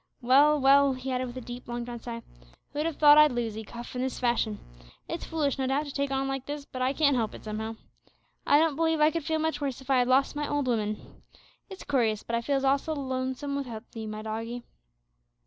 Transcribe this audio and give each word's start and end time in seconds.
Well, 0.23 0.59
well," 0.59 0.93
he 0.93 1.11
added, 1.11 1.27
with 1.27 1.37
a 1.37 1.41
deep 1.41 1.67
long 1.67 1.83
drawn 1.83 1.99
sigh, 1.99 2.23
"who'd 2.73 2.87
have 2.87 2.95
thought 2.97 3.19
I'd 3.19 3.31
lose 3.33 3.55
'ee, 3.55 3.63
Cuff, 3.63 3.95
in 3.95 4.01
this 4.01 4.17
fashion. 4.19 4.57
It's 5.07 5.25
foolish, 5.25 5.59
no 5.59 5.67
doubt, 5.67 5.85
to 5.85 5.91
take 5.93 6.09
on 6.09 6.27
like 6.27 6.47
this, 6.47 6.65
but 6.65 6.81
I 6.81 6.91
can't 6.91 7.15
help 7.15 7.35
it 7.35 7.43
somehow. 7.43 7.75
I 8.47 8.57
don't 8.57 8.75
believe 8.75 8.99
I 8.99 9.11
could 9.11 9.23
feel 9.23 9.37
much 9.37 9.61
worse 9.61 9.79
if 9.79 9.91
I 9.91 9.99
had 9.99 10.07
lost 10.07 10.35
my 10.35 10.47
old 10.49 10.67
'ooman. 10.67 11.21
It's 11.69 11.83
kurious, 11.83 12.23
but 12.25 12.35
I 12.35 12.41
feels 12.41 12.63
awful 12.63 12.95
lonesome 12.95 13.55
without 13.55 13.83
'ee, 13.95 14.07
my 14.07 14.23
doggie." 14.23 14.63